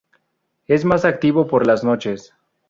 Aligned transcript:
Es 0.65 0.83
más 0.83 1.05
activo 1.05 1.45
por 1.47 1.67
las 1.67 1.83
noches. 1.83 2.33